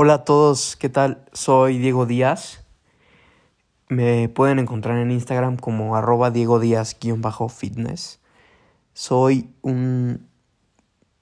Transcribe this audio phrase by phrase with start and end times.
[0.00, 1.24] Hola a todos, ¿qué tal?
[1.32, 2.64] Soy Diego Díaz.
[3.88, 8.20] Me pueden encontrar en Instagram como arroba Diego Díaz-fitness.
[8.92, 10.28] Soy un,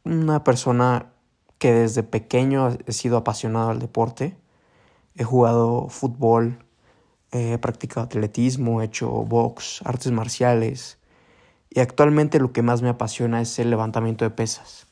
[0.05, 1.11] una persona
[1.57, 4.37] que desde pequeño he sido apasionado al deporte.
[5.15, 6.63] He jugado fútbol,
[7.33, 10.99] he practicado atletismo, he hecho box, artes marciales
[11.71, 14.86] y actualmente lo que más me apasiona es el levantamiento de pesas.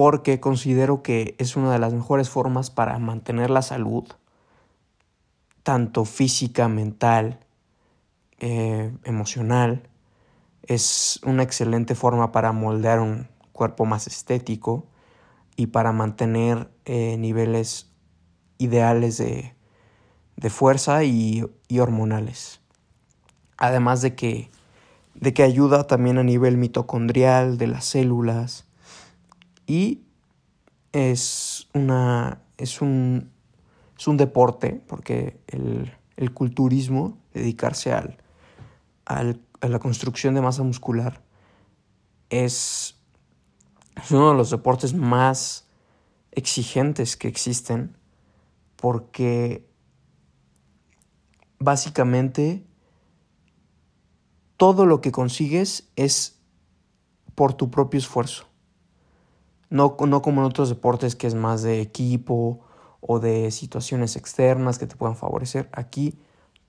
[0.00, 4.04] Porque considero que es una de las mejores formas para mantener la salud,
[5.62, 7.38] tanto física, mental,
[8.38, 9.82] eh, emocional.
[10.62, 14.86] Es una excelente forma para moldear un cuerpo más estético
[15.54, 17.92] y para mantener eh, niveles
[18.56, 19.54] ideales de,
[20.48, 21.44] fuerza y,
[21.78, 22.62] hormonales.
[23.58, 24.50] Además de que,
[25.14, 28.69] de que ayuda también a nivel mitocondrial de las células
[29.70, 30.02] y
[30.92, 33.30] es, una, es, un,
[33.96, 35.92] es un deporte porque el,
[36.34, 38.18] culturismo, dedicarse al,
[39.06, 41.22] a la construcción de masa muscular,
[42.30, 43.00] es
[44.02, 45.66] es uno de los deportes más
[46.32, 47.96] exigentes que existen
[48.76, 49.68] porque
[51.58, 52.64] básicamente
[54.56, 56.38] todo lo que consigues es
[57.34, 58.49] por tu propio esfuerzo.
[59.70, 62.60] No, no, como en otros deportes que es más de equipo
[63.00, 65.68] o de situaciones externas que te puedan favorecer.
[65.72, 66.18] Aquí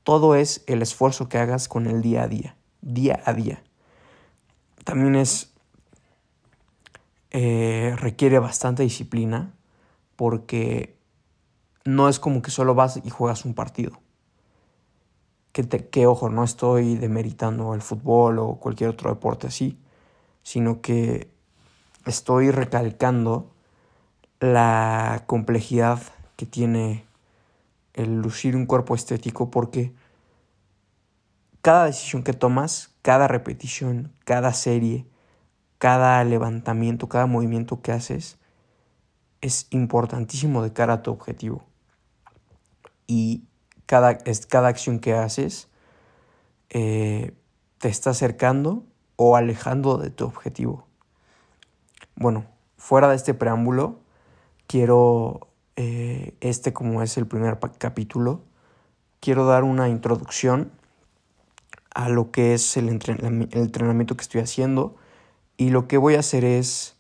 [0.03, 3.63] todo es el esfuerzo que hagas con el día a día, día a día.
[4.83, 5.51] También es
[7.31, 9.53] eh, requiere bastante disciplina
[10.17, 10.97] porque
[11.85, 13.99] no es como que solo vas y juegas un partido.
[15.53, 19.79] Que, que ojo, no estoy demeritando el fútbol o cualquier otro deporte así,
[20.43, 21.31] sino que
[22.05, 23.51] estoy recalcando
[24.39, 26.01] la complejidad
[26.35, 27.05] que tiene
[27.93, 29.93] el lucir un cuerpo estético porque
[31.61, 35.05] cada decisión que tomas, cada repetición, cada serie,
[35.77, 38.39] cada levantamiento, cada movimiento que haces
[39.41, 41.65] es importantísimo de cara a tu objetivo.
[43.07, 43.43] Y
[43.85, 44.17] cada,
[44.47, 45.67] cada acción que haces
[46.69, 47.35] eh,
[47.79, 48.85] te está acercando
[49.15, 50.87] o alejando de tu objetivo.
[52.15, 52.45] Bueno,
[52.77, 53.99] fuera de este preámbulo,
[54.67, 58.41] quiero, eh, este como es el primer capítulo,
[59.19, 60.71] quiero dar una introducción
[61.93, 64.95] a lo que es el entrenamiento que estoy haciendo
[65.57, 66.95] y lo que voy a hacer es,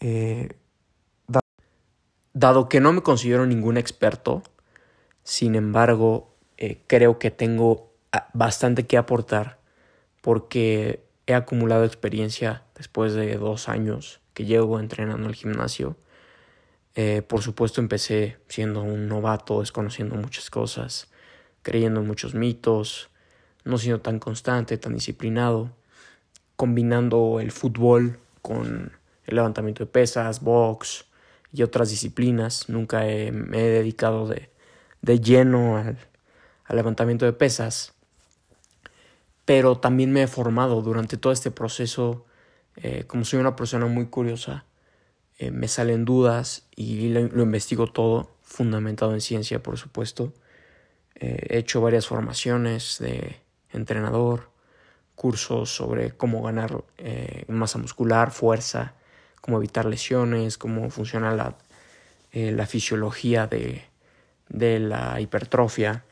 [0.00, 0.56] eh,
[2.34, 4.42] dado que no me considero ningún experto,
[5.22, 9.58] sin embargo, eh, creo que tengo ah, bastante que aportar
[10.20, 15.96] porque he acumulado experiencia después de dos años que llevo entrenando al gimnasio.
[16.94, 21.10] Eh, por supuesto empecé siendo un novato, desconociendo muchas cosas,
[21.62, 23.10] creyendo en muchos mitos,
[23.64, 25.72] no siendo tan constante, tan disciplinado
[26.56, 28.92] combinando el fútbol con
[29.26, 31.06] el levantamiento de pesas, box
[31.52, 32.68] y otras disciplinas.
[32.68, 34.50] Nunca me he dedicado de,
[35.20, 35.98] lleno al,
[36.68, 37.93] levantamiento de pesas,
[39.44, 42.24] pero también me he formado durante todo este proceso.
[42.76, 44.64] Eh, como soy una persona muy curiosa,
[45.38, 50.32] eh, me salen dudas y lo, investigo todo, fundamentado en ciencia, por supuesto.
[51.16, 53.36] Eh, he hecho varias formaciones de
[53.70, 54.50] entrenador,
[55.14, 56.84] cursos sobre cómo ganar
[57.48, 58.94] masa muscular, fuerza,
[59.40, 61.56] cómo evitar lesiones, cómo funciona la,
[62.32, 63.84] la fisiología de,
[64.48, 66.04] de la hipertrofia.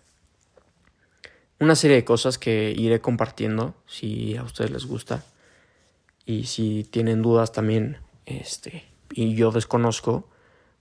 [1.62, 5.22] Una serie de cosas que iré compartiendo si a ustedes les gusta.
[6.26, 10.28] Y si tienen dudas también, este, y yo desconozco,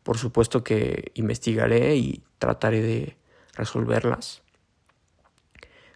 [0.02, 3.16] por supuesto que investigaré y trataré de
[3.54, 4.42] resolverlas.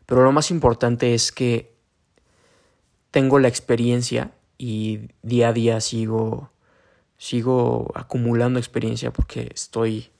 [0.06, 1.74] Pero lo más importante es que
[3.09, 6.51] tengo la experiencia y día a día sigo,
[7.18, 10.12] sigo acumulando experiencia porque estoy,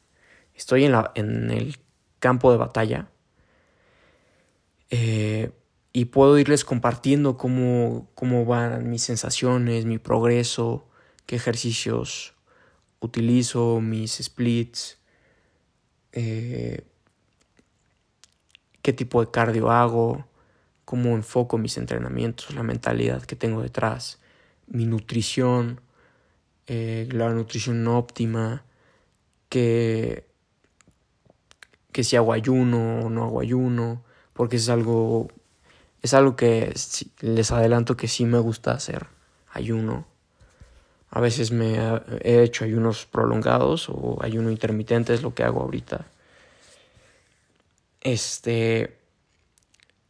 [0.56, 1.78] estoy en, la, en el
[2.18, 3.10] campo de batalla
[4.90, 5.52] eh,
[5.94, 10.88] y puedo irles compartiendo cómo, cómo van mis sensaciones, mi progreso,
[11.26, 12.34] qué ejercicios
[13.00, 14.98] utilizo, mis splits,
[16.12, 16.86] eh,
[18.82, 20.26] qué tipo de cardio hago,
[20.84, 24.20] cómo enfoco mis entrenamientos, la mentalidad que tengo detrás,
[24.68, 25.82] mi nutrición,
[26.68, 28.66] eh, la nutrición óptima,
[29.50, 30.28] que,
[31.92, 34.04] que si hago ayuno o no hago ayuno,
[34.36, 35.30] porque es algo,
[36.02, 36.74] es algo que
[37.22, 39.08] les adelanto que sí me gusta hacer
[39.56, 40.06] ayuno,
[41.10, 41.78] A veces me
[42.22, 46.06] he hecho ayunos prolongados o ayuno intermitente es lo que hago ahorita.
[48.02, 48.98] Este.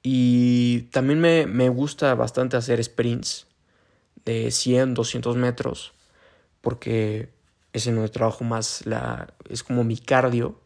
[0.01, 3.45] Y también me, me gusta bastante hacer sprints
[4.25, 5.93] de 100, 200 metros.
[6.61, 7.29] Porque
[7.71, 9.33] es en donde trabajo más la.
[9.47, 10.59] Es como mi cardio,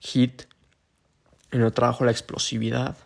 [0.00, 0.42] hit.
[1.50, 2.96] En donde trabajo la explosividad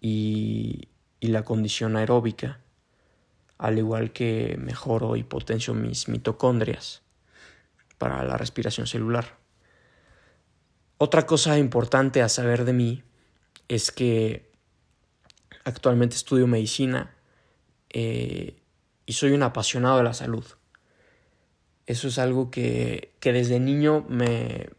[0.00, 0.88] y,
[1.20, 2.60] y la condición aeróbica
[3.58, 7.02] al igual que mejoro y potencio mis mitocondrias
[7.98, 9.38] para la respiración celular.
[10.98, 13.02] Otra cosa importante a saber de mí
[13.68, 14.50] es que
[15.64, 17.14] actualmente estudio medicina
[17.90, 18.56] eh,
[19.06, 20.44] y soy un apasionado de la salud.
[21.86, 24.70] Eso es algo que, que desde niño me,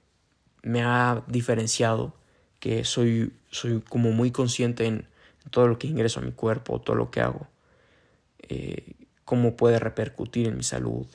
[0.61, 2.15] me, ha diferenciado,
[2.83, 5.07] soy, soy como muy consciente en
[5.49, 7.47] todo lo que ingreso a mi cuerpo, todo lo que hago.
[8.39, 8.93] Eh,
[9.25, 11.05] cómo puede repercutir en mi salud,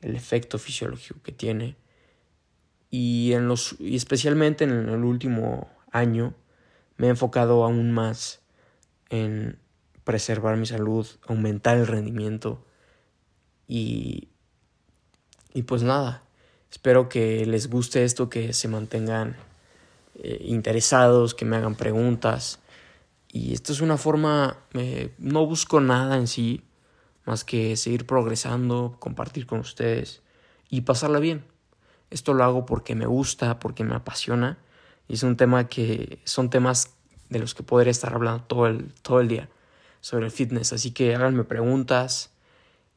[0.00, 1.76] el efecto fisiológico que tiene.
[2.90, 6.34] Y, en los, y especialmente en el último año
[6.96, 8.40] me he enfocado aún más
[9.08, 9.58] en
[10.04, 12.64] preservar mi salud, aumentar el rendimiento
[13.66, 14.28] y,
[15.54, 16.22] y pues nada,
[16.70, 19.36] espero que les guste esto, que se mantengan
[20.16, 22.60] eh, interesados, que me hagan preguntas.
[23.32, 26.62] Y esto es una forma, eh, no busco nada en sí,
[27.24, 30.22] más que seguir progresando, compartir con ustedes
[30.68, 31.44] y pasarla bien.
[32.10, 34.58] Esto lo hago porque me gusta, porque me apasiona
[35.08, 36.94] y es un tema que son temas
[37.28, 39.48] de los que podré estar hablando todo el, todo el día
[40.00, 40.72] sobre el fitness.
[40.72, 42.30] Así que háganme preguntas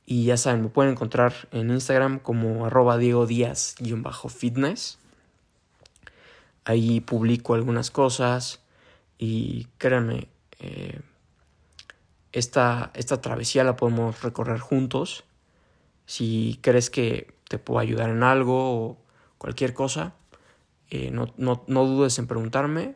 [0.05, 4.99] y ya saben, me pueden encontrar en Instagram como arroba Diego Díaz-fitness.
[6.67, 8.59] Ahí publico algunas cosas
[9.17, 10.27] y créanme,
[10.59, 10.99] eh,
[12.33, 15.23] esta, esta travesía la podemos recorrer juntos.
[16.05, 18.97] Si crees que te puedo ayudar en algo o
[19.37, 20.15] cualquier cosa,
[20.89, 22.95] eh, no, no, no, dudes en preguntarme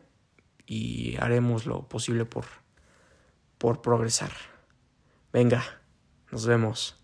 [0.66, 2.44] y haremos lo posible por,
[3.56, 4.32] por progresar.
[5.32, 5.64] Venga,
[6.30, 7.01] nos vemos.